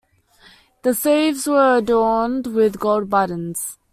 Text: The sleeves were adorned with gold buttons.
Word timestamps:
The 0.81 0.95
sleeves 0.95 1.45
were 1.45 1.77
adorned 1.77 2.47
with 2.47 2.79
gold 2.79 3.07
buttons. 3.11 3.77